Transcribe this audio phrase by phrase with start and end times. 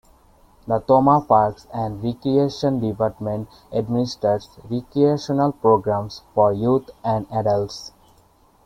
[0.65, 7.91] The Tomah Parks and Recreation Department administers recreational programs for youth and adults.